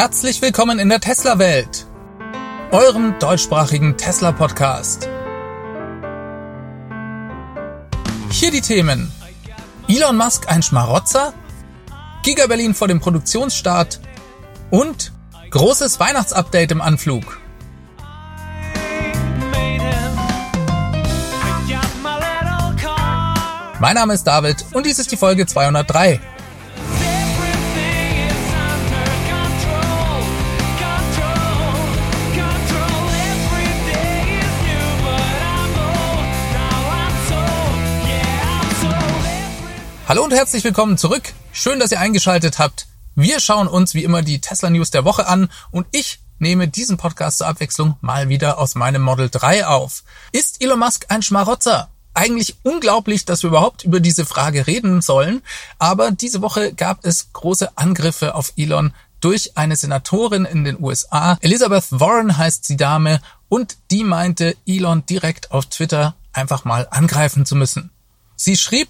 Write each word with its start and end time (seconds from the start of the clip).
Herzlich 0.00 0.40
willkommen 0.42 0.78
in 0.78 0.90
der 0.90 1.00
Tesla-Welt, 1.00 1.88
eurem 2.70 3.18
deutschsprachigen 3.18 3.96
Tesla-Podcast. 3.96 5.08
Hier 8.30 8.52
die 8.52 8.60
Themen. 8.60 9.12
Elon 9.88 10.16
Musk 10.16 10.48
ein 10.48 10.62
Schmarotzer? 10.62 11.34
Giga 12.22 12.46
Berlin 12.46 12.76
vor 12.76 12.86
dem 12.86 13.00
Produktionsstart 13.00 13.98
und 14.70 15.12
großes 15.50 15.98
Weihnachtsupdate 15.98 16.70
im 16.70 16.80
Anflug. 16.80 17.40
Mein 23.80 23.94
Name 23.96 24.14
ist 24.14 24.22
David 24.22 24.64
und 24.74 24.86
dies 24.86 25.00
ist 25.00 25.10
die 25.10 25.16
Folge 25.16 25.44
203. 25.46 26.20
Hallo 40.08 40.24
und 40.24 40.32
herzlich 40.32 40.64
willkommen 40.64 40.96
zurück. 40.96 41.34
Schön, 41.52 41.78
dass 41.78 41.92
ihr 41.92 42.00
eingeschaltet 42.00 42.58
habt. 42.58 42.86
Wir 43.14 43.40
schauen 43.40 43.68
uns 43.68 43.92
wie 43.92 44.04
immer 44.04 44.22
die 44.22 44.40
Tesla 44.40 44.70
News 44.70 44.90
der 44.90 45.04
Woche 45.04 45.26
an 45.26 45.50
und 45.70 45.86
ich 45.92 46.20
nehme 46.38 46.66
diesen 46.66 46.96
Podcast 46.96 47.36
zur 47.36 47.46
Abwechslung 47.46 47.96
mal 48.00 48.30
wieder 48.30 48.56
aus 48.56 48.74
meinem 48.74 49.02
Model 49.02 49.28
3 49.28 49.66
auf. 49.66 50.04
Ist 50.32 50.64
Elon 50.64 50.78
Musk 50.78 51.04
ein 51.10 51.20
Schmarotzer? 51.20 51.90
Eigentlich 52.14 52.56
unglaublich, 52.62 53.26
dass 53.26 53.42
wir 53.42 53.48
überhaupt 53.48 53.84
über 53.84 54.00
diese 54.00 54.24
Frage 54.24 54.66
reden 54.66 55.02
sollen, 55.02 55.42
aber 55.78 56.10
diese 56.10 56.40
Woche 56.40 56.72
gab 56.72 57.04
es 57.04 57.34
große 57.34 57.76
Angriffe 57.76 58.34
auf 58.34 58.54
Elon 58.56 58.94
durch 59.20 59.58
eine 59.58 59.76
Senatorin 59.76 60.46
in 60.46 60.64
den 60.64 60.82
USA. 60.82 61.36
Elizabeth 61.42 61.84
Warren 61.90 62.38
heißt 62.38 62.66
die 62.70 62.78
Dame 62.78 63.20
und 63.50 63.76
die 63.90 64.04
meinte, 64.04 64.56
Elon 64.66 65.04
direkt 65.04 65.50
auf 65.50 65.66
Twitter 65.66 66.14
einfach 66.32 66.64
mal 66.64 66.88
angreifen 66.90 67.44
zu 67.44 67.56
müssen. 67.56 67.90
Sie 68.36 68.56
schrieb, 68.56 68.88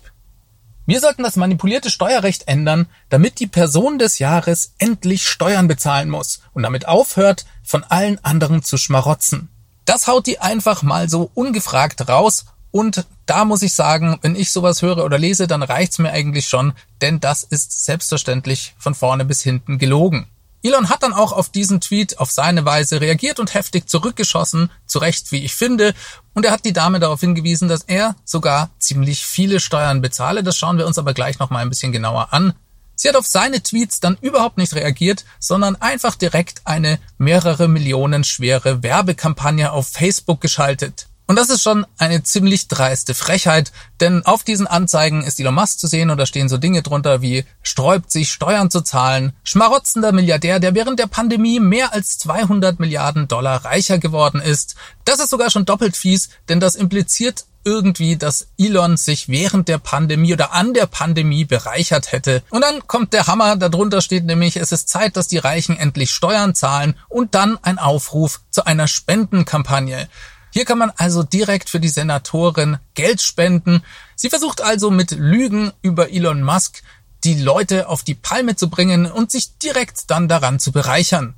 wir 0.88 1.00
sollten 1.00 1.22
das 1.22 1.36
manipulierte 1.36 1.90
Steuerrecht 1.90 2.48
ändern, 2.48 2.86
damit 3.10 3.40
die 3.40 3.46
Person 3.46 3.98
des 3.98 4.18
Jahres 4.18 4.72
endlich 4.78 5.28
Steuern 5.28 5.68
bezahlen 5.68 6.08
muss 6.08 6.40
und 6.54 6.62
damit 6.62 6.88
aufhört, 6.88 7.44
von 7.62 7.84
allen 7.84 8.24
anderen 8.24 8.62
zu 8.62 8.78
schmarotzen. 8.78 9.50
Das 9.84 10.06
haut 10.06 10.26
die 10.26 10.38
einfach 10.38 10.82
mal 10.82 11.10
so 11.10 11.30
ungefragt 11.34 12.08
raus 12.08 12.46
und 12.70 13.04
da 13.26 13.44
muss 13.44 13.60
ich 13.60 13.74
sagen, 13.74 14.18
wenn 14.22 14.34
ich 14.34 14.50
sowas 14.50 14.80
höre 14.80 15.04
oder 15.04 15.18
lese, 15.18 15.46
dann 15.46 15.62
reicht's 15.62 15.98
mir 15.98 16.10
eigentlich 16.10 16.48
schon, 16.48 16.72
denn 17.02 17.20
das 17.20 17.42
ist 17.42 17.84
selbstverständlich 17.84 18.74
von 18.78 18.94
vorne 18.94 19.26
bis 19.26 19.42
hinten 19.42 19.76
gelogen. 19.76 20.26
Elon 20.62 20.88
hat 20.88 21.02
dann 21.02 21.12
auch 21.12 21.32
auf 21.32 21.50
diesen 21.50 21.80
Tweet 21.80 22.18
auf 22.18 22.30
seine 22.32 22.64
Weise 22.64 23.00
reagiert 23.00 23.38
und 23.38 23.54
heftig 23.54 23.88
zurückgeschossen, 23.88 24.70
zu 24.86 24.98
Recht, 24.98 25.30
wie 25.30 25.44
ich 25.44 25.54
finde, 25.54 25.94
und 26.34 26.44
er 26.44 26.52
hat 26.52 26.64
die 26.64 26.72
Dame 26.72 27.00
darauf 27.00 27.20
hingewiesen, 27.20 27.68
dass 27.68 27.82
er 27.82 28.14
sogar 28.24 28.70
ziemlich 28.78 29.26
viele 29.26 29.60
Steuern 29.60 30.00
bezahle. 30.00 30.44
Das 30.44 30.56
schauen 30.56 30.78
wir 30.78 30.86
uns 30.86 30.98
aber 30.98 31.14
gleich 31.14 31.38
noch 31.38 31.50
mal 31.50 31.60
ein 31.60 31.68
bisschen 31.68 31.90
genauer 31.90 32.32
an. 32.32 32.54
Sie 32.94 33.08
hat 33.08 33.16
auf 33.16 33.26
seine 33.26 33.62
Tweets 33.62 34.00
dann 34.00 34.18
überhaupt 34.20 34.58
nicht 34.58 34.74
reagiert, 34.74 35.24
sondern 35.38 35.76
einfach 35.76 36.16
direkt 36.16 36.62
eine 36.64 36.98
mehrere 37.16 37.68
Millionen 37.68 38.24
schwere 38.24 38.82
Werbekampagne 38.82 39.72
auf 39.72 39.88
Facebook 39.88 40.40
geschaltet. 40.40 41.08
Und 41.28 41.36
das 41.36 41.50
ist 41.50 41.62
schon 41.62 41.86
eine 41.98 42.22
ziemlich 42.22 42.68
dreiste 42.68 43.12
Frechheit, 43.12 43.70
denn 44.00 44.24
auf 44.24 44.44
diesen 44.44 44.66
Anzeigen 44.66 45.22
ist 45.22 45.38
Elon 45.38 45.54
Musk 45.54 45.78
zu 45.78 45.86
sehen 45.86 46.08
und 46.08 46.16
da 46.16 46.24
stehen 46.24 46.48
so 46.48 46.56
Dinge 46.56 46.82
drunter 46.82 47.20
wie 47.20 47.44
sträubt 47.62 48.10
sich 48.10 48.32
Steuern 48.32 48.70
zu 48.70 48.80
zahlen, 48.80 49.34
schmarotzender 49.44 50.12
Milliardär, 50.12 50.58
der 50.58 50.74
während 50.74 50.98
der 50.98 51.06
Pandemie 51.06 51.60
mehr 51.60 51.92
als 51.92 52.16
200 52.16 52.80
Milliarden 52.80 53.28
Dollar 53.28 53.62
reicher 53.66 53.98
geworden 53.98 54.40
ist. 54.40 54.74
Das 55.04 55.20
ist 55.20 55.28
sogar 55.28 55.50
schon 55.50 55.66
doppelt 55.66 55.98
fies, 55.98 56.30
denn 56.48 56.60
das 56.60 56.76
impliziert 56.76 57.44
irgendwie, 57.62 58.16
dass 58.16 58.48
Elon 58.56 58.96
sich 58.96 59.28
während 59.28 59.68
der 59.68 59.76
Pandemie 59.76 60.32
oder 60.32 60.54
an 60.54 60.72
der 60.72 60.86
Pandemie 60.86 61.44
bereichert 61.44 62.10
hätte. 62.10 62.42
Und 62.48 62.62
dann 62.62 62.86
kommt 62.86 63.12
der 63.12 63.26
Hammer, 63.26 63.56
darunter 63.56 64.00
steht 64.00 64.24
nämlich, 64.24 64.56
es 64.56 64.72
ist 64.72 64.88
Zeit, 64.88 65.18
dass 65.18 65.28
die 65.28 65.36
Reichen 65.36 65.76
endlich 65.76 66.10
Steuern 66.10 66.54
zahlen 66.54 66.94
und 67.10 67.34
dann 67.34 67.58
ein 67.60 67.78
Aufruf 67.78 68.40
zu 68.50 68.64
einer 68.64 68.88
Spendenkampagne. 68.88 70.08
Hier 70.50 70.64
kann 70.64 70.78
man 70.78 70.92
also 70.96 71.22
direkt 71.22 71.70
für 71.70 71.80
die 71.80 71.88
Senatorin 71.88 72.78
Geld 72.94 73.20
spenden. 73.20 73.82
Sie 74.16 74.30
versucht 74.30 74.62
also 74.62 74.90
mit 74.90 75.12
Lügen 75.12 75.72
über 75.82 76.10
Elon 76.10 76.42
Musk 76.42 76.82
die 77.24 77.34
Leute 77.34 77.88
auf 77.88 78.02
die 78.02 78.14
Palme 78.14 78.56
zu 78.56 78.70
bringen 78.70 79.10
und 79.10 79.30
sich 79.30 79.58
direkt 79.58 80.10
dann 80.10 80.28
daran 80.28 80.60
zu 80.60 80.72
bereichern. 80.72 81.34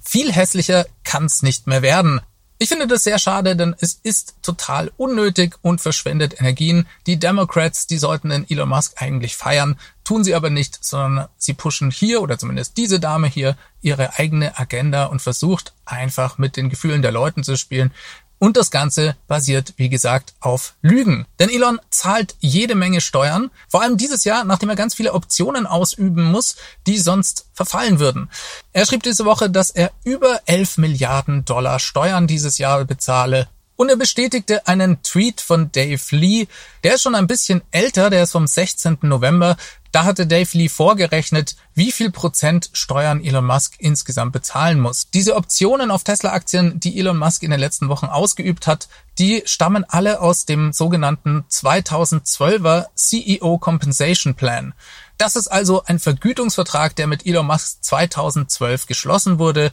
Viel 0.00 0.32
hässlicher 0.32 0.86
kann's 1.04 1.42
nicht 1.42 1.66
mehr 1.66 1.82
werden. 1.82 2.20
Ich 2.58 2.68
finde 2.68 2.86
das 2.86 3.02
sehr 3.02 3.18
schade, 3.18 3.56
denn 3.56 3.74
es 3.80 3.98
ist 4.02 4.36
total 4.42 4.92
unnötig 4.96 5.56
und 5.60 5.80
verschwendet 5.80 6.40
Energien. 6.40 6.86
Die 7.06 7.18
Democrats, 7.18 7.88
die 7.88 7.98
sollten 7.98 8.30
den 8.30 8.48
Elon 8.48 8.68
Musk 8.68 9.02
eigentlich 9.02 9.36
feiern, 9.36 9.76
tun 10.04 10.22
sie 10.22 10.36
aber 10.36 10.50
nicht, 10.50 10.84
sondern 10.84 11.28
sie 11.36 11.54
pushen 11.54 11.90
hier 11.90 12.22
oder 12.22 12.38
zumindest 12.38 12.76
diese 12.76 13.00
Dame 13.00 13.26
hier 13.26 13.56
ihre 13.82 14.18
eigene 14.18 14.56
Agenda 14.58 15.06
und 15.06 15.20
versucht 15.20 15.74
einfach 15.84 16.38
mit 16.38 16.56
den 16.56 16.70
Gefühlen 16.70 17.02
der 17.02 17.12
Leuten 17.12 17.42
zu 17.42 17.56
spielen. 17.56 17.92
Und 18.38 18.56
das 18.56 18.70
Ganze 18.70 19.16
basiert, 19.26 19.74
wie 19.76 19.88
gesagt, 19.88 20.34
auf 20.40 20.74
Lügen. 20.82 21.26
Denn 21.38 21.48
Elon 21.48 21.80
zahlt 21.90 22.34
jede 22.40 22.74
Menge 22.74 23.00
Steuern, 23.00 23.50
vor 23.68 23.82
allem 23.82 23.96
dieses 23.96 24.24
Jahr, 24.24 24.44
nachdem 24.44 24.68
er 24.68 24.76
ganz 24.76 24.94
viele 24.94 25.12
Optionen 25.12 25.66
ausüben 25.66 26.24
muss, 26.24 26.56
die 26.86 26.98
sonst 26.98 27.46
verfallen 27.52 28.00
würden. 28.00 28.28
Er 28.72 28.86
schrieb 28.86 29.02
diese 29.02 29.24
Woche, 29.24 29.48
dass 29.50 29.70
er 29.70 29.92
über 30.04 30.40
11 30.46 30.78
Milliarden 30.78 31.44
Dollar 31.44 31.78
Steuern 31.78 32.26
dieses 32.26 32.58
Jahr 32.58 32.84
bezahle 32.84 33.48
und 33.76 33.88
er 33.88 33.96
bestätigte 33.96 34.66
einen 34.66 35.02
Tweet 35.02 35.40
von 35.40 35.72
Dave 35.72 36.02
Lee, 36.10 36.46
der 36.84 36.94
ist 36.94 37.02
schon 37.02 37.14
ein 37.14 37.26
bisschen 37.26 37.62
älter, 37.70 38.10
der 38.10 38.22
ist 38.22 38.32
vom 38.32 38.46
16. 38.46 38.98
November. 39.02 39.56
Da 39.94 40.04
hatte 40.04 40.26
Dave 40.26 40.48
Lee 40.58 40.68
vorgerechnet, 40.68 41.54
wie 41.72 41.92
viel 41.92 42.10
Prozent 42.10 42.68
Steuern 42.72 43.22
Elon 43.22 43.44
Musk 43.44 43.74
insgesamt 43.78 44.32
bezahlen 44.32 44.80
muss. 44.80 45.08
Diese 45.14 45.36
Optionen 45.36 45.92
auf 45.92 46.02
Tesla-Aktien, 46.02 46.80
die 46.80 46.98
Elon 46.98 47.16
Musk 47.16 47.44
in 47.44 47.52
den 47.52 47.60
letzten 47.60 47.88
Wochen 47.88 48.06
ausgeübt 48.06 48.66
hat, 48.66 48.88
die 49.20 49.44
stammen 49.44 49.84
alle 49.86 50.20
aus 50.20 50.46
dem 50.46 50.72
sogenannten 50.72 51.44
2012er 51.48 52.86
CEO 52.96 53.58
Compensation 53.58 54.34
Plan. 54.34 54.74
Das 55.16 55.36
ist 55.36 55.46
also 55.46 55.84
ein 55.84 56.00
Vergütungsvertrag, 56.00 56.96
der 56.96 57.06
mit 57.06 57.24
Elon 57.24 57.46
Musk 57.46 57.84
2012 57.84 58.86
geschlossen 58.86 59.38
wurde. 59.38 59.70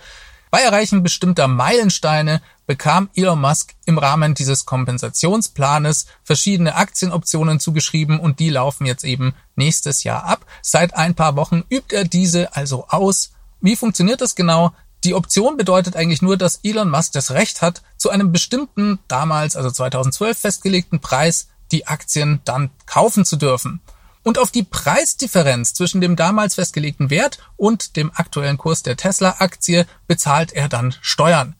Bei 0.51 0.61
Erreichen 0.61 1.01
bestimmter 1.01 1.47
Meilensteine 1.47 2.43
bekam 2.67 3.09
Elon 3.15 3.39
Musk 3.39 3.73
im 3.85 3.97
Rahmen 3.97 4.33
dieses 4.33 4.65
Kompensationsplanes 4.65 6.05
verschiedene 6.23 6.75
Aktienoptionen 6.75 7.59
zugeschrieben 7.59 8.19
und 8.19 8.39
die 8.39 8.49
laufen 8.49 8.85
jetzt 8.85 9.03
eben 9.03 9.33
nächstes 9.55 10.03
Jahr 10.03 10.23
ab. 10.23 10.45
Seit 10.61 10.95
ein 10.95 11.15
paar 11.15 11.35
Wochen 11.35 11.63
übt 11.69 11.95
er 11.95 12.05
diese 12.05 12.55
also 12.55 12.87
aus. 12.87 13.31
Wie 13.59 13.75
funktioniert 13.75 14.21
das 14.21 14.35
genau? 14.35 14.73
Die 15.03 15.15
Option 15.15 15.57
bedeutet 15.57 15.95
eigentlich 15.95 16.21
nur, 16.21 16.37
dass 16.37 16.59
Elon 16.63 16.89
Musk 16.89 17.13
das 17.13 17.31
Recht 17.31 17.61
hat, 17.61 17.81
zu 17.97 18.09
einem 18.09 18.31
bestimmten 18.31 18.99
damals, 19.07 19.55
also 19.55 19.71
2012 19.71 20.37
festgelegten 20.37 20.99
Preis 20.99 21.47
die 21.71 21.87
Aktien 21.87 22.41
dann 22.45 22.69
kaufen 22.85 23.25
zu 23.25 23.35
dürfen. 23.35 23.81
Und 24.23 24.37
auf 24.37 24.51
die 24.51 24.63
Preisdifferenz 24.63 25.73
zwischen 25.73 25.99
dem 25.99 26.15
damals 26.15 26.55
festgelegten 26.55 27.09
Wert 27.09 27.39
und 27.57 27.95
dem 27.95 28.11
aktuellen 28.13 28.57
Kurs 28.57 28.83
der 28.83 28.95
Tesla-Aktie 28.95 29.87
bezahlt 30.07 30.53
er 30.53 30.69
dann 30.69 30.93
Steuern. 31.01 31.55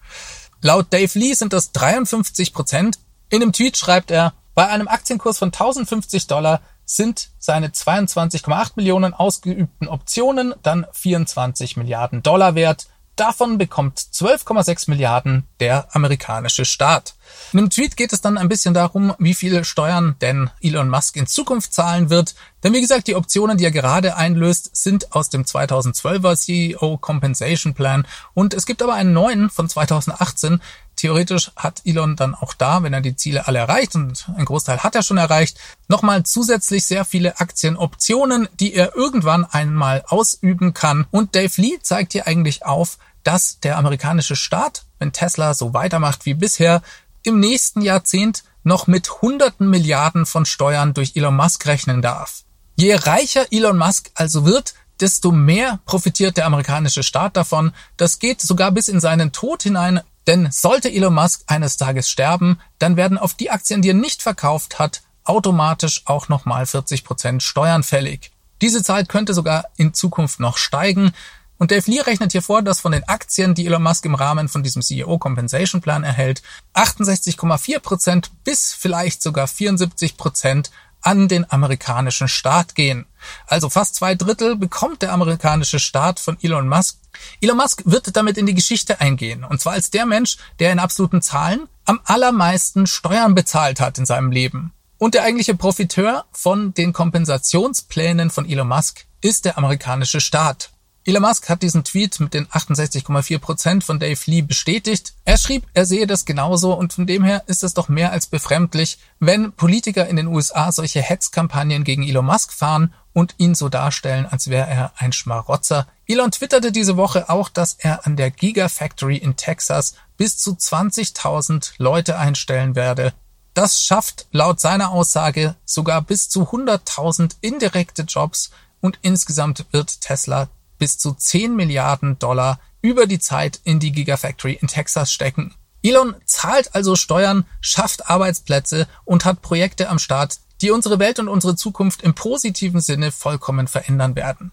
Laut 0.62 0.94
Dave 0.94 1.18
Lee 1.18 1.34
sind 1.34 1.54
das 1.54 1.72
53 1.72 2.54
Prozent. 2.54 3.00
In 3.30 3.42
einem 3.42 3.52
Tweet 3.52 3.78
schreibt 3.78 4.12
er, 4.12 4.34
bei 4.54 4.68
einem 4.68 4.88
Aktienkurs 4.88 5.40
von 5.40 5.48
1050 5.48 6.28
Dollar 6.28 6.62
sind 6.86 7.30
seine 7.40 7.70
22,8 7.70 8.74
Millionen 8.76 9.14
ausgeübten 9.14 9.88
Optionen 9.88 10.54
dann 10.62 10.86
24 10.92 11.78
Milliarden 11.78 12.22
Dollar 12.22 12.54
wert. 12.54 12.88
Davon 13.22 13.60
bekommt 13.60 14.00
12,6 14.00 14.90
Milliarden 14.90 15.44
der 15.60 15.96
amerikanische 15.96 16.66
Staat. 16.66 17.14
In 17.54 17.60
einem 17.60 17.70
Tweet 17.70 17.96
geht 17.96 18.14
es 18.14 18.22
dann 18.22 18.36
ein 18.40 18.50
bisschen 18.50 18.74
darum, 18.74 19.14
wie 19.20 19.36
viele 19.36 19.64
Steuern 19.64 20.16
denn 20.22 20.50
Elon 20.60 20.90
Musk 20.90 21.16
in 21.18 21.28
Zukunft 21.28 21.72
zahlen 21.72 22.10
wird. 22.10 22.34
Denn 22.64 22.74
wie 22.74 22.82
gesagt, 22.82 23.06
die 23.06 23.14
Optionen, 23.14 23.60
die 23.60 23.66
er 23.66 23.70
gerade 23.70 24.16
einlöst, 24.16 24.76
sind 24.76 25.14
aus 25.14 25.30
dem 25.30 25.44
2012er 25.44 26.36
CEO 26.36 26.98
Compensation 26.98 27.76
Plan. 27.76 28.08
Und 28.34 28.56
es 28.56 28.66
gibt 28.66 28.82
aber 28.82 28.96
einen 28.96 29.14
neuen 29.14 29.52
von 29.52 29.70
2018. 29.70 30.60
Theoretisch 30.96 31.52
hat 31.56 31.82
Elon 31.86 32.16
dann 32.16 32.34
auch 32.36 32.54
da, 32.54 32.82
wenn 32.84 32.94
er 32.94 33.02
die 33.02 33.16
Ziele 33.16 33.48
alle 33.48 33.60
erreicht, 33.60 33.96
und 33.96 34.30
ein 34.36 34.46
Großteil 34.46 34.80
hat 34.80 34.96
er 34.96 35.04
schon 35.04 35.18
erreicht, 35.18 35.58
nochmal 35.88 36.24
zusätzlich 36.24 36.86
sehr 36.86 37.06
viele 37.06 37.40
Aktienoptionen, 37.40 38.50
die 38.60 38.74
er 38.74 38.96
irgendwann 38.96 39.46
einmal 39.46 40.04
ausüben 40.08 40.74
kann. 40.74 41.06
Und 41.12 41.36
Dave 41.36 41.60
Lee 41.62 41.80
zeigt 41.82 42.14
hier 42.14 42.28
eigentlich 42.28 42.66
auf, 42.66 42.98
dass 43.24 43.60
der 43.60 43.78
amerikanische 43.78 44.36
Staat, 44.36 44.86
wenn 45.00 45.14
Tesla 45.14 45.54
so 45.54 45.74
weitermacht 45.74 46.26
wie 46.26 46.34
bisher, 46.34 46.82
im 47.24 47.40
nächsten 47.40 47.82
Jahrzehnt 47.82 48.44
noch 48.64 48.88
mit 48.88 49.22
hunderten 49.22 49.70
Milliarden 49.70 50.26
von 50.26 50.46
Steuern 50.46 50.94
durch 50.94 51.16
Elon 51.16 51.36
Musk 51.36 51.66
rechnen 51.66 52.02
darf. 52.02 52.44
Je 52.76 52.96
reicher 52.96 53.46
Elon 53.52 53.78
Musk 53.78 54.12
also 54.16 54.46
wird, 54.46 54.74
desto 55.00 55.32
mehr 55.32 55.80
profitiert 55.86 56.38
der 56.38 56.46
amerikanische 56.46 57.04
Staat 57.04 57.36
davon. 57.36 57.74
Das 57.98 58.20
geht 58.20 58.42
sogar 58.42 58.72
bis 58.72 58.88
in 58.88 59.00
seinen 59.00 59.32
Tod 59.32 59.64
hinein. 59.64 60.02
Denn 60.28 60.52
sollte 60.52 60.92
Elon 60.92 61.16
Musk 61.16 61.42
eines 61.48 61.78
Tages 61.78 62.10
sterben, 62.10 62.60
dann 62.78 62.96
werden 62.96 63.18
auf 63.18 63.34
die 63.34 63.50
Aktien, 63.50 63.82
die 63.82 63.90
er 63.90 63.96
nicht 63.96 64.22
verkauft 64.22 64.78
hat, 64.78 65.02
automatisch 65.24 66.04
auch 66.06 66.30
nochmal 66.30 66.66
40 66.68 67.04
Prozent 67.04 67.42
Steuern 67.44 67.82
fällig. 67.82 68.32
Diese 68.62 68.84
Zahl 68.84 69.06
könnte 69.06 69.34
sogar 69.34 69.66
in 69.78 69.96
Zukunft 69.96 70.40
noch 70.40 70.58
steigen. 70.58 71.14
Und 71.62 71.70
Dave 71.70 71.92
Lee 71.92 72.02
rechnet 72.02 72.32
hier 72.32 72.42
vor, 72.42 72.64
dass 72.64 72.80
von 72.80 72.92
den 72.92 73.08
Aktien, 73.08 73.54
die 73.54 73.68
Elon 73.68 73.84
Musk 73.84 74.04
im 74.06 74.16
Rahmen 74.16 74.50
von 74.50 74.64
diesem 74.64 74.82
CEO 74.82 75.20
Compensation 75.20 75.80
Plan 75.80 76.04
erhält, 76.04 76.42
68,4 76.74 77.78
Prozent 77.78 78.32
bis 78.44 78.74
vielleicht 78.74 79.22
sogar 79.22 79.48
74 79.48 80.18
Prozent 80.18 80.72
an 81.02 81.28
den 81.28 81.46
amerikanischen 81.52 82.28
Staat 82.28 82.74
gehen. 82.74 83.06
Also 83.46 83.70
fast 83.70 83.94
zwei 83.94 84.16
Drittel 84.16 84.56
bekommt 84.56 85.04
der 85.04 85.14
amerikanische 85.14 85.78
Staat 85.78 86.20
von 86.20 86.36
Elon 86.42 86.68
Musk. 86.68 86.98
Elon 87.42 87.58
Musk 87.58 87.84
wird 87.86 88.18
damit 88.18 88.40
in 88.40 88.48
die 88.48 88.56
Geschichte 88.56 89.00
eingehen. 89.00 89.44
Und 89.44 89.62
zwar 89.62 89.74
als 89.74 89.92
der 89.92 90.08
Mensch, 90.08 90.38
der 90.58 90.72
in 90.72 90.80
absoluten 90.80 91.22
Zahlen 91.22 91.68
am 91.86 92.00
allermeisten 92.06 92.88
Steuern 92.88 93.36
bezahlt 93.36 93.80
hat 93.80 94.00
in 94.00 94.08
seinem 94.08 94.32
Leben. 94.32 94.74
Und 94.98 95.14
der 95.14 95.22
eigentliche 95.22 95.54
Profiteur 95.54 96.26
von 96.32 96.74
den 96.74 96.92
Kompensationsplänen 96.92 98.32
von 98.32 98.50
Elon 98.50 98.68
Musk 98.68 99.06
ist 99.22 99.46
der 99.46 99.60
amerikanische 99.60 100.22
Staat. 100.22 100.71
Elon 101.04 101.24
Musk 101.24 101.50
hat 101.50 101.64
diesen 101.64 101.84
Tweet 101.84 102.20
mit 102.20 102.36
den 102.36 102.46
68,4 102.46 103.40
Prozent 103.40 103.84
von 103.84 104.00
Dave 104.00 104.20
Lee 104.26 104.44
bestätigt. 104.44 105.14
Er 105.26 105.40
schrieb, 105.40 105.66
er 105.74 105.88
sehe 105.88 106.06
das 106.06 106.26
genauso 106.26 106.74
und 106.76 106.94
von 106.94 107.08
dem 107.08 107.24
her 107.24 107.42
ist 107.48 107.64
es 107.64 107.74
doch 107.74 107.90
mehr 107.90 108.12
als 108.12 108.28
befremdlich, 108.28 109.00
wenn 109.20 109.52
Politiker 109.54 110.08
in 110.08 110.16
den 110.16 110.28
USA 110.28 110.72
solche 110.72 111.02
Hetzkampagnen 111.02 111.84
gegen 111.84 112.04
Elon 112.04 112.28
Musk 112.28 112.54
fahren 112.54 112.94
und 113.14 113.34
ihn 113.40 113.56
so 113.56 113.68
darstellen, 113.68 114.28
als 114.28 114.50
wäre 114.52 114.70
er 114.70 114.94
ein 114.96 115.12
Schmarotzer. 115.12 115.88
Elon 116.06 116.30
twitterte 116.30 116.72
diese 116.72 116.98
Woche 116.98 117.30
auch, 117.30 117.50
dass 117.50 117.74
er 117.80 118.06
an 118.06 118.16
der 118.16 118.30
Gigafactory 118.30 119.18
in 119.18 119.36
Texas 119.36 119.96
bis 120.18 120.38
zu 120.38 120.52
20.000 120.52 121.72
Leute 121.80 122.20
einstellen 122.20 122.76
werde. 122.76 123.14
Das 123.56 123.82
schafft 123.82 124.28
laut 124.32 124.60
seiner 124.60 124.92
Aussage 124.92 125.56
sogar 125.66 126.04
bis 126.04 126.30
zu 126.30 126.44
100.000 126.44 127.38
indirekte 127.42 128.04
Jobs 128.04 128.52
und 128.82 129.00
insgesamt 129.02 129.66
wird 129.72 130.00
Tesla 130.02 130.48
bis 130.82 130.98
zu 130.98 131.14
10 131.14 131.56
Milliarden 131.56 132.18
Dollar 132.18 132.60
über 132.82 133.06
die 133.06 133.20
Zeit 133.20 133.60
in 133.64 133.80
die 133.80 133.92
Gigafactory 133.92 134.58
in 134.60 134.68
Texas 134.68 135.14
stecken. 135.14 135.54
Elon 135.84 136.16
zahlt 136.26 136.74
also 136.74 136.96
Steuern, 136.96 137.46
schafft 137.62 138.10
Arbeitsplätze 138.10 138.88
und 139.06 139.24
hat 139.24 139.44
Projekte 139.44 139.90
am 139.90 140.00
Start, 140.00 140.40
die 140.60 140.72
unsere 140.72 140.98
Welt 140.98 141.20
und 141.20 141.28
unsere 141.28 141.56
Zukunft 141.56 142.02
im 142.02 142.16
positiven 142.16 142.82
Sinne 142.82 143.12
vollkommen 143.12 143.68
verändern 143.68 144.16
werden. 144.16 144.52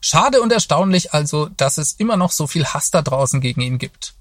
Schade 0.00 0.42
und 0.42 0.52
erstaunlich 0.52 1.14
also, 1.14 1.48
dass 1.56 1.78
es 1.78 1.92
immer 1.92 2.16
noch 2.16 2.32
so 2.32 2.48
viel 2.48 2.66
Hass 2.66 2.90
da 2.90 3.00
draußen 3.00 3.40
gegen 3.40 3.60
ihn 3.60 3.78
gibt. 3.78 4.14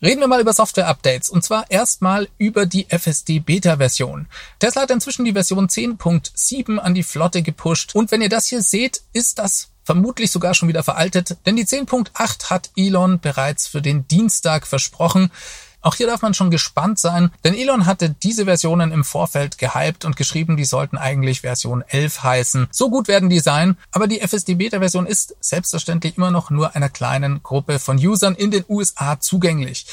Reden 0.00 0.20
wir 0.20 0.28
mal 0.28 0.40
über 0.40 0.52
Software-Updates 0.52 1.30
und 1.30 1.42
zwar 1.42 1.68
erstmal 1.68 2.28
über 2.38 2.64
die 2.64 2.86
FSD-Beta-Version. 2.88 4.28
Tesla 4.60 4.82
hat 4.82 4.92
inzwischen 4.92 5.24
die 5.24 5.32
Version 5.32 5.66
10.7 5.66 6.78
an 6.78 6.94
die 6.94 7.02
Flotte 7.02 7.42
gepusht 7.42 7.96
und 7.96 8.12
wenn 8.12 8.22
ihr 8.22 8.28
das 8.28 8.46
hier 8.46 8.62
seht, 8.62 9.02
ist 9.12 9.40
das 9.40 9.69
vermutlich 9.84 10.30
sogar 10.30 10.54
schon 10.54 10.68
wieder 10.68 10.82
veraltet, 10.82 11.36
denn 11.46 11.56
die 11.56 11.66
10.8 11.66 12.50
hat 12.50 12.70
Elon 12.76 13.20
bereits 13.20 13.66
für 13.66 13.82
den 13.82 14.06
Dienstag 14.08 14.66
versprochen. 14.66 15.30
Auch 15.82 15.94
hier 15.94 16.06
darf 16.06 16.20
man 16.20 16.34
schon 16.34 16.50
gespannt 16.50 16.98
sein, 16.98 17.30
denn 17.42 17.54
Elon 17.54 17.86
hatte 17.86 18.10
diese 18.10 18.44
Versionen 18.44 18.92
im 18.92 19.02
Vorfeld 19.02 19.56
gehypt 19.56 20.04
und 20.04 20.14
geschrieben, 20.14 20.58
die 20.58 20.66
sollten 20.66 20.98
eigentlich 20.98 21.40
Version 21.40 21.82
11 21.88 22.22
heißen. 22.22 22.68
So 22.70 22.90
gut 22.90 23.08
werden 23.08 23.30
die 23.30 23.40
sein, 23.40 23.78
aber 23.90 24.06
die 24.06 24.20
FSD 24.20 24.56
Beta 24.56 24.80
Version 24.80 25.06
ist 25.06 25.36
selbstverständlich 25.40 26.18
immer 26.18 26.30
noch 26.30 26.50
nur 26.50 26.76
einer 26.76 26.90
kleinen 26.90 27.42
Gruppe 27.42 27.78
von 27.78 27.96
Usern 27.96 28.34
in 28.34 28.50
den 28.50 28.64
USA 28.68 29.18
zugänglich. 29.20 29.86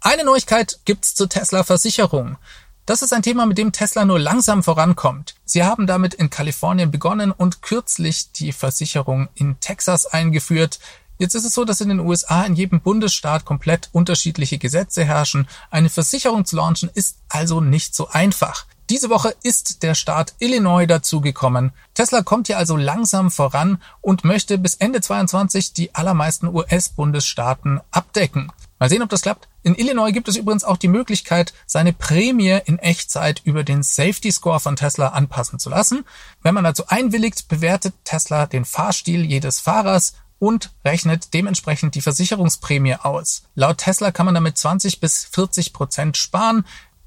Eine 0.00 0.24
Neuigkeit 0.24 0.80
gibt's 0.84 1.14
zur 1.14 1.28
Tesla 1.28 1.62
Versicherung. 1.62 2.38
Das 2.86 3.02
ist 3.02 3.12
ein 3.12 3.22
Thema, 3.22 3.46
mit 3.46 3.58
dem 3.58 3.72
Tesla 3.72 4.04
nur 4.04 4.20
langsam 4.20 4.62
vorankommt. 4.62 5.34
Sie 5.44 5.64
haben 5.64 5.88
damit 5.88 6.14
in 6.14 6.30
Kalifornien 6.30 6.92
begonnen 6.92 7.32
und 7.32 7.60
kürzlich 7.60 8.30
die 8.30 8.52
Versicherung 8.52 9.28
in 9.34 9.58
Texas 9.58 10.06
eingeführt. 10.06 10.78
Jetzt 11.18 11.34
ist 11.34 11.44
es 11.44 11.52
so, 11.52 11.64
dass 11.64 11.80
in 11.80 11.88
den 11.88 11.98
USA 11.98 12.44
in 12.44 12.54
jedem 12.54 12.80
Bundesstaat 12.80 13.44
komplett 13.44 13.88
unterschiedliche 13.90 14.58
Gesetze 14.58 15.04
herrschen. 15.04 15.48
Eine 15.68 15.88
Versicherung 15.90 16.44
zu 16.44 16.54
launchen 16.54 16.88
ist 16.94 17.16
also 17.28 17.60
nicht 17.60 17.96
so 17.96 18.06
einfach. 18.10 18.66
Diese 18.88 19.10
Woche 19.10 19.34
ist 19.42 19.82
der 19.82 19.96
Staat 19.96 20.34
Illinois 20.38 20.86
dazugekommen. 20.86 21.72
Tesla 21.94 22.22
kommt 22.22 22.46
hier 22.46 22.56
also 22.56 22.76
langsam 22.76 23.32
voran 23.32 23.82
und 24.00 24.24
möchte 24.24 24.58
bis 24.58 24.76
Ende 24.76 25.00
22 25.00 25.72
die 25.72 25.92
allermeisten 25.92 26.46
US-Bundesstaaten 26.46 27.80
abdecken. 27.90 28.52
Mal 28.78 28.90
sehen, 28.90 29.02
ob 29.02 29.08
das 29.08 29.22
klappt. 29.22 29.48
In 29.62 29.74
Illinois 29.74 30.12
gibt 30.12 30.28
es 30.28 30.36
übrigens 30.36 30.64
auch 30.64 30.76
die 30.76 30.88
Möglichkeit, 30.88 31.54
seine 31.66 31.92
Prämie 31.92 32.60
in 32.66 32.78
Echtzeit 32.78 33.40
über 33.44 33.64
den 33.64 33.82
Safety 33.82 34.30
Score 34.30 34.60
von 34.60 34.76
Tesla 34.76 35.08
anpassen 35.08 35.58
zu 35.58 35.70
lassen. 35.70 36.04
Wenn 36.42 36.54
man 36.54 36.64
dazu 36.64 36.86
einwilligt, 36.88 37.48
bewertet 37.48 37.94
Tesla 38.04 38.46
den 38.46 38.64
Fahrstil 38.64 39.24
jedes 39.24 39.60
Fahrers 39.60 40.14
und 40.38 40.72
rechnet 40.84 41.32
dementsprechend 41.32 41.94
die 41.94 42.02
Versicherungsprämie 42.02 42.96
aus. 42.96 43.44
Laut 43.54 43.78
Tesla 43.78 44.12
kann 44.12 44.26
man 44.26 44.34
damit 44.34 44.58
20 44.58 45.00
bis 45.00 45.24
40 45.24 45.72
Prozent 45.72 46.16
sparen. 46.18 46.66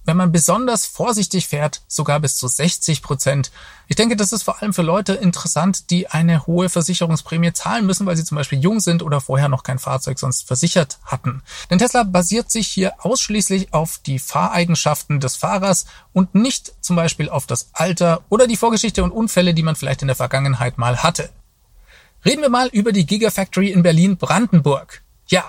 Wenn 0.10 0.18
man 0.18 0.32
besonders 0.32 0.88
vorsichtig 0.88 1.48
fährt, 1.48 1.84
sogar 1.88 2.20
bis 2.20 2.36
zu 2.36 2.48
60 2.48 3.04
Prozent. 3.04 3.52
Ich 3.88 3.96
denke, 3.96 4.16
das 4.16 4.34
ist 4.34 4.42
vor 4.42 4.60
allem 4.60 4.74
für 4.74 4.82
Leute 4.82 5.14
interessant, 5.14 5.92
die 5.92 6.08
eine 6.08 6.48
hohe 6.48 6.68
Versicherungsprämie 6.68 7.54
zahlen 7.54 7.86
müssen, 7.86 8.08
weil 8.08 8.18
sie 8.18 8.24
zum 8.24 8.36
Beispiel 8.36 8.60
jung 8.60 8.80
sind 8.80 9.04
oder 9.04 9.22
vorher 9.22 9.50
noch 9.50 9.62
kein 9.62 9.78
Fahrzeug 9.78 10.18
sonst 10.18 10.48
versichert 10.48 10.98
hatten. 11.04 11.44
Denn 11.70 11.78
Tesla 11.78 12.02
basiert 12.02 12.50
sich 12.50 12.68
hier 12.68 13.06
ausschließlich 13.06 13.72
auf 13.72 14.00
die 14.00 14.18
Fahreigenschaften 14.18 15.20
des 15.20 15.36
Fahrers 15.36 15.86
und 16.12 16.34
nicht 16.34 16.74
zum 16.82 16.96
Beispiel 16.96 17.30
auf 17.30 17.46
das 17.46 17.70
Alter 17.74 18.24
oder 18.30 18.48
die 18.48 18.58
Vorgeschichte 18.58 19.04
und 19.04 19.12
Unfälle, 19.12 19.54
die 19.54 19.62
man 19.62 19.76
vielleicht 19.76 20.02
in 20.02 20.08
der 20.08 20.16
Vergangenheit 20.16 20.80
mal 20.80 21.04
hatte. 21.04 21.30
Reden 22.26 22.42
wir 22.42 22.50
mal 22.50 22.70
über 22.70 22.94
die 22.94 23.06
Gigafactory 23.06 23.70
in 23.70 23.84
Berlin-Brandenburg. 23.84 25.04
Ja, 25.28 25.46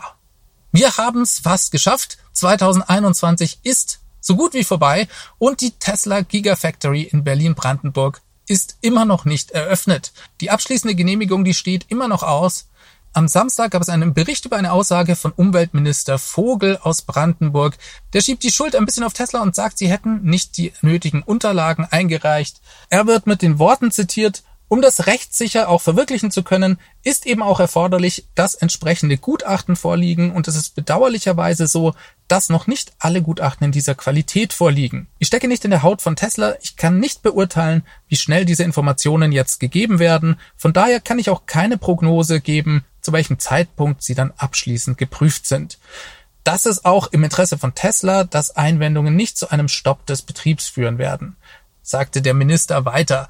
wir 0.70 0.98
haben 0.98 1.22
es 1.22 1.38
fast 1.38 1.72
geschafft. 1.72 2.18
2021 2.34 3.60
ist 3.62 4.00
so 4.20 4.36
gut 4.36 4.54
wie 4.54 4.64
vorbei 4.64 5.08
und 5.38 5.60
die 5.60 5.72
Tesla 5.72 6.20
Gigafactory 6.20 7.02
in 7.02 7.24
Berlin-Brandenburg 7.24 8.20
ist 8.46 8.76
immer 8.80 9.04
noch 9.04 9.24
nicht 9.24 9.52
eröffnet. 9.52 10.12
Die 10.40 10.50
abschließende 10.50 10.94
Genehmigung, 10.94 11.44
die 11.44 11.54
steht 11.54 11.86
immer 11.88 12.08
noch 12.08 12.22
aus. 12.22 12.66
Am 13.12 13.26
Samstag 13.26 13.72
gab 13.72 13.82
es 13.82 13.88
einen 13.88 14.14
Bericht 14.14 14.44
über 14.44 14.56
eine 14.56 14.72
Aussage 14.72 15.16
von 15.16 15.32
Umweltminister 15.32 16.18
Vogel 16.18 16.78
aus 16.80 17.02
Brandenburg. 17.02 17.76
Der 18.12 18.20
schiebt 18.20 18.44
die 18.44 18.52
Schuld 18.52 18.76
ein 18.76 18.86
bisschen 18.86 19.02
auf 19.02 19.12
Tesla 19.12 19.42
und 19.42 19.56
sagt, 19.56 19.78
sie 19.78 19.88
hätten 19.88 20.22
nicht 20.22 20.56
die 20.56 20.72
nötigen 20.80 21.22
Unterlagen 21.22 21.86
eingereicht. 21.90 22.60
Er 22.88 23.08
wird 23.08 23.26
mit 23.26 23.42
den 23.42 23.58
Worten 23.58 23.90
zitiert, 23.90 24.44
um 24.70 24.80
das 24.82 25.08
rechtssicher 25.08 25.68
auch 25.68 25.80
verwirklichen 25.80 26.30
zu 26.30 26.44
können, 26.44 26.78
ist 27.02 27.26
eben 27.26 27.42
auch 27.42 27.58
erforderlich, 27.58 28.28
dass 28.36 28.54
entsprechende 28.54 29.18
Gutachten 29.18 29.74
vorliegen 29.74 30.30
und 30.30 30.46
es 30.46 30.54
ist 30.54 30.76
bedauerlicherweise 30.76 31.66
so, 31.66 31.92
dass 32.28 32.50
noch 32.50 32.68
nicht 32.68 32.92
alle 33.00 33.20
Gutachten 33.20 33.64
in 33.64 33.72
dieser 33.72 33.96
Qualität 33.96 34.52
vorliegen. 34.52 35.08
Ich 35.18 35.26
stecke 35.26 35.48
nicht 35.48 35.64
in 35.64 35.72
der 35.72 35.82
Haut 35.82 36.02
von 36.02 36.14
Tesla, 36.14 36.54
ich 36.62 36.76
kann 36.76 37.00
nicht 37.00 37.22
beurteilen, 37.22 37.82
wie 38.06 38.14
schnell 38.14 38.44
diese 38.44 38.62
Informationen 38.62 39.32
jetzt 39.32 39.58
gegeben 39.58 39.98
werden, 39.98 40.38
von 40.56 40.72
daher 40.72 41.00
kann 41.00 41.18
ich 41.18 41.30
auch 41.30 41.46
keine 41.46 41.76
Prognose 41.76 42.40
geben, 42.40 42.84
zu 43.00 43.12
welchem 43.12 43.40
Zeitpunkt 43.40 44.04
sie 44.04 44.14
dann 44.14 44.32
abschließend 44.36 44.96
geprüft 44.96 45.48
sind. 45.48 45.78
Das 46.44 46.64
ist 46.64 46.84
auch 46.84 47.08
im 47.08 47.24
Interesse 47.24 47.58
von 47.58 47.74
Tesla, 47.74 48.22
dass 48.22 48.54
Einwendungen 48.54 49.16
nicht 49.16 49.36
zu 49.36 49.50
einem 49.50 49.66
Stopp 49.66 50.06
des 50.06 50.22
Betriebs 50.22 50.68
führen 50.68 50.98
werden, 50.98 51.34
sagte 51.82 52.22
der 52.22 52.34
Minister 52.34 52.84
weiter. 52.84 53.28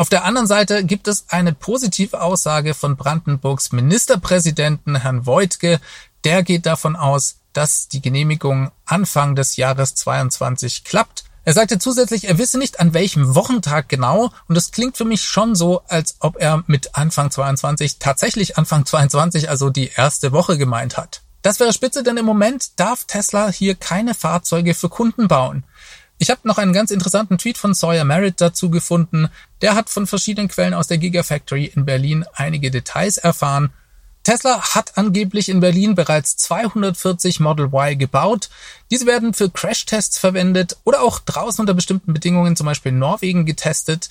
Auf 0.00 0.08
der 0.08 0.24
anderen 0.24 0.46
Seite 0.46 0.82
gibt 0.82 1.08
es 1.08 1.26
eine 1.28 1.52
positive 1.52 2.22
Aussage 2.22 2.72
von 2.72 2.96
Brandenburgs 2.96 3.70
Ministerpräsidenten 3.70 4.96
Herrn 4.96 5.26
Voigtke. 5.26 5.78
Der 6.24 6.42
geht 6.42 6.64
davon 6.64 6.96
aus, 6.96 7.36
dass 7.52 7.86
die 7.86 8.00
Genehmigung 8.00 8.70
Anfang 8.86 9.36
des 9.36 9.56
Jahres 9.56 9.94
22 9.96 10.84
klappt. 10.84 11.24
Er 11.44 11.52
sagte 11.52 11.78
zusätzlich, 11.78 12.24
er 12.24 12.38
wisse 12.38 12.56
nicht 12.56 12.80
an 12.80 12.94
welchem 12.94 13.34
Wochentag 13.34 13.90
genau 13.90 14.32
und 14.48 14.56
es 14.56 14.70
klingt 14.70 14.96
für 14.96 15.04
mich 15.04 15.22
schon 15.26 15.54
so, 15.54 15.82
als 15.86 16.16
ob 16.20 16.40
er 16.40 16.64
mit 16.66 16.94
Anfang 16.94 17.30
22 17.30 17.98
tatsächlich 17.98 18.56
Anfang 18.56 18.86
22, 18.86 19.50
also 19.50 19.68
die 19.68 19.90
erste 19.94 20.32
Woche 20.32 20.56
gemeint 20.56 20.96
hat. 20.96 21.20
Das 21.42 21.60
wäre 21.60 21.74
spitze, 21.74 22.02
denn 22.02 22.16
im 22.16 22.24
Moment 22.24 22.80
darf 22.80 23.04
Tesla 23.04 23.50
hier 23.50 23.74
keine 23.74 24.14
Fahrzeuge 24.14 24.72
für 24.72 24.88
Kunden 24.88 25.28
bauen. 25.28 25.64
Ich 26.22 26.28
habe 26.28 26.46
noch 26.46 26.58
einen 26.58 26.74
ganz 26.74 26.90
interessanten 26.90 27.38
Tweet 27.38 27.56
von 27.56 27.72
Sawyer 27.72 28.04
Merritt 28.04 28.42
dazu 28.42 28.68
gefunden. 28.68 29.30
Der 29.62 29.74
hat 29.74 29.88
von 29.88 30.06
verschiedenen 30.06 30.48
Quellen 30.48 30.74
aus 30.74 30.86
der 30.86 30.98
Gigafactory 30.98 31.72
in 31.74 31.86
Berlin 31.86 32.26
einige 32.34 32.70
Details 32.70 33.16
erfahren. 33.16 33.72
Tesla 34.22 34.74
hat 34.74 34.98
angeblich 34.98 35.48
in 35.48 35.60
Berlin 35.60 35.94
bereits 35.94 36.36
240 36.36 37.40
Model 37.40 37.70
Y 37.72 37.96
gebaut. 37.96 38.50
Diese 38.90 39.06
werden 39.06 39.32
für 39.32 39.48
Crashtests 39.48 40.18
verwendet 40.18 40.76
oder 40.84 41.00
auch 41.00 41.20
draußen 41.20 41.62
unter 41.62 41.72
bestimmten 41.72 42.12
Bedingungen, 42.12 42.54
zum 42.54 42.66
Beispiel 42.66 42.92
in 42.92 42.98
Norwegen, 42.98 43.46
getestet. 43.46 44.10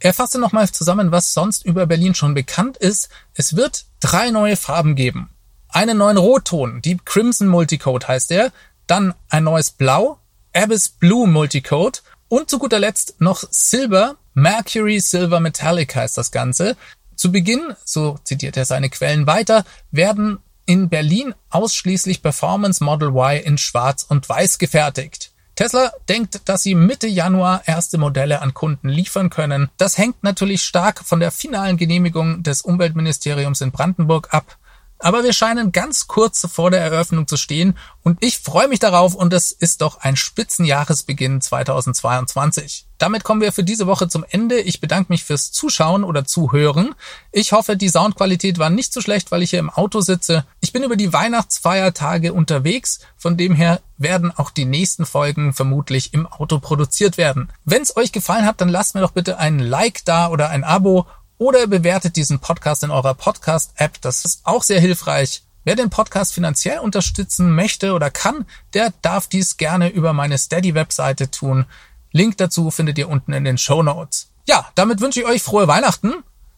Er 0.00 0.14
fasste 0.14 0.38
nochmal 0.38 0.70
zusammen, 0.70 1.12
was 1.12 1.34
sonst 1.34 1.66
über 1.66 1.84
Berlin 1.84 2.14
schon 2.14 2.32
bekannt 2.32 2.78
ist. 2.78 3.10
Es 3.34 3.56
wird 3.56 3.84
drei 4.00 4.30
neue 4.30 4.56
Farben 4.56 4.96
geben. 4.96 5.28
Einen 5.68 5.98
neuen 5.98 6.16
Rotton, 6.16 6.80
Deep 6.80 7.04
Crimson 7.04 7.48
Multicode 7.48 8.08
heißt 8.08 8.30
er, 8.30 8.52
dann 8.86 9.12
ein 9.28 9.44
neues 9.44 9.70
Blau, 9.70 10.18
Abyss 10.54 10.88
Blue 10.90 11.26
Multicode 11.26 12.00
und 12.28 12.50
zu 12.50 12.58
guter 12.58 12.78
Letzt 12.78 13.20
noch 13.20 13.42
Silver, 13.50 14.16
Mercury 14.34 15.00
Silver 15.00 15.40
Metallic 15.40 15.94
heißt 15.94 16.18
das 16.18 16.30
Ganze. 16.30 16.76
Zu 17.16 17.32
Beginn, 17.32 17.74
so 17.84 18.18
zitiert 18.24 18.56
er 18.56 18.64
seine 18.64 18.90
Quellen 18.90 19.26
weiter, 19.26 19.64
werden 19.90 20.38
in 20.66 20.88
Berlin 20.88 21.34
ausschließlich 21.50 22.22
Performance 22.22 22.84
Model 22.84 23.08
Y 23.08 23.42
in 23.42 23.58
Schwarz 23.58 24.04
und 24.08 24.28
Weiß 24.28 24.58
gefertigt. 24.58 25.32
Tesla 25.54 25.92
denkt, 26.08 26.40
dass 26.46 26.62
sie 26.62 26.74
Mitte 26.74 27.06
Januar 27.06 27.62
erste 27.66 27.98
Modelle 27.98 28.40
an 28.40 28.54
Kunden 28.54 28.88
liefern 28.88 29.30
können. 29.30 29.70
Das 29.76 29.98
hängt 29.98 30.22
natürlich 30.22 30.62
stark 30.62 31.04
von 31.04 31.20
der 31.20 31.30
finalen 31.30 31.76
Genehmigung 31.76 32.42
des 32.42 32.62
Umweltministeriums 32.62 33.60
in 33.60 33.70
Brandenburg 33.70 34.32
ab. 34.32 34.58
Aber 35.02 35.24
wir 35.24 35.32
scheinen 35.32 35.72
ganz 35.72 36.06
kurz 36.06 36.46
vor 36.46 36.70
der 36.70 36.80
Eröffnung 36.80 37.26
zu 37.26 37.36
stehen 37.36 37.76
und 38.04 38.18
ich 38.22 38.38
freue 38.38 38.68
mich 38.68 38.78
darauf 38.78 39.16
und 39.16 39.32
es 39.32 39.50
ist 39.50 39.80
doch 39.80 39.98
ein 39.98 40.14
Spitzenjahresbeginn 40.14 41.40
2022. 41.40 42.86
Damit 42.98 43.24
kommen 43.24 43.40
wir 43.40 43.50
für 43.50 43.64
diese 43.64 43.88
Woche 43.88 44.06
zum 44.06 44.24
Ende. 44.30 44.60
Ich 44.60 44.80
bedanke 44.80 45.12
mich 45.12 45.24
fürs 45.24 45.50
Zuschauen 45.50 46.04
oder 46.04 46.24
Zuhören. 46.24 46.94
Ich 47.32 47.50
hoffe, 47.50 47.76
die 47.76 47.88
Soundqualität 47.88 48.60
war 48.60 48.70
nicht 48.70 48.92
so 48.92 49.00
schlecht, 49.00 49.32
weil 49.32 49.42
ich 49.42 49.50
hier 49.50 49.58
im 49.58 49.70
Auto 49.70 50.00
sitze. 50.02 50.44
Ich 50.60 50.72
bin 50.72 50.84
über 50.84 50.94
die 50.94 51.12
Weihnachtsfeiertage 51.12 52.32
unterwegs, 52.32 53.00
von 53.16 53.36
dem 53.36 53.56
her 53.56 53.80
werden 53.98 54.30
auch 54.30 54.50
die 54.50 54.66
nächsten 54.66 55.04
Folgen 55.04 55.52
vermutlich 55.52 56.14
im 56.14 56.28
Auto 56.28 56.60
produziert 56.60 57.18
werden. 57.18 57.50
Wenn 57.64 57.82
es 57.82 57.96
euch 57.96 58.12
gefallen 58.12 58.46
hat, 58.46 58.60
dann 58.60 58.68
lasst 58.68 58.94
mir 58.94 59.00
doch 59.00 59.10
bitte 59.10 59.36
ein 59.36 59.58
Like 59.58 60.04
da 60.04 60.28
oder 60.28 60.50
ein 60.50 60.62
Abo 60.62 61.08
oder 61.42 61.66
bewertet 61.66 62.14
diesen 62.14 62.38
Podcast 62.38 62.84
in 62.84 62.92
eurer 62.92 63.14
Podcast-App. 63.14 64.00
Das 64.00 64.24
ist 64.24 64.42
auch 64.44 64.62
sehr 64.62 64.78
hilfreich. 64.78 65.42
Wer 65.64 65.74
den 65.74 65.90
Podcast 65.90 66.32
finanziell 66.32 66.78
unterstützen 66.78 67.52
möchte 67.52 67.94
oder 67.94 68.10
kann, 68.10 68.46
der 68.74 68.92
darf 69.02 69.26
dies 69.26 69.56
gerne 69.56 69.88
über 69.88 70.12
meine 70.12 70.38
Steady-Webseite 70.38 71.32
tun. 71.32 71.66
Link 72.12 72.36
dazu 72.36 72.70
findet 72.70 72.96
ihr 72.96 73.08
unten 73.08 73.32
in 73.32 73.42
den 73.42 73.58
Show 73.58 73.82
Notes. 73.82 74.28
Ja, 74.46 74.68
damit 74.76 75.00
wünsche 75.00 75.18
ich 75.18 75.26
euch 75.26 75.42
frohe 75.42 75.66
Weihnachten. 75.66 76.14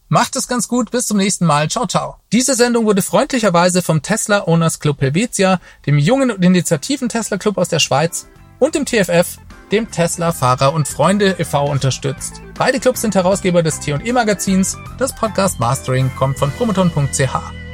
Macht 0.07 0.35
es 0.35 0.47
ganz 0.47 0.67
gut. 0.67 0.91
Bis 0.91 1.07
zum 1.07 1.17
nächsten 1.17 1.47
Mal. 1.47 1.67
Ciao, 1.67 1.87
ciao. 1.87 2.17
Diese 2.31 2.53
Sendung 2.53 2.85
wurde 2.85 3.01
freundlicherweise 3.01 3.81
vom 3.81 4.03
Tesla 4.03 4.47
Owners 4.47 4.79
Club 4.79 5.01
Helvetia, 5.01 5.59
dem 5.87 5.97
jungen 5.97 6.29
und 6.29 6.45
initiativen 6.45 7.09
Tesla 7.09 7.37
Club 7.37 7.57
aus 7.57 7.69
der 7.69 7.79
Schweiz 7.79 8.27
und 8.59 8.75
dem 8.75 8.85
TFF 8.85 9.39
dem 9.71 9.89
Tesla 9.89 10.31
Fahrer 10.31 10.73
und 10.73 10.87
Freunde 10.87 11.35
e.V. 11.39 11.65
unterstützt. 11.65 12.41
Beide 12.57 12.79
Clubs 12.79 13.01
sind 13.01 13.15
Herausgeber 13.15 13.63
des 13.63 13.79
T&E 13.79 14.11
Magazins. 14.11 14.77
Das 14.97 15.13
Podcast 15.13 15.59
Mastering 15.59 16.11
kommt 16.15 16.37
von 16.37 16.51
promoton.ch. 16.51 17.64